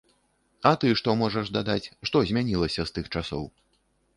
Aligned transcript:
А 0.69 0.71
ты 0.83 0.89
што 1.01 1.13
можаш 1.19 1.51
дадаць, 1.57 1.91
што 2.11 2.25
змянілася 2.31 2.81
з 2.89 2.97
тых 2.97 3.05
часоў? 3.15 3.45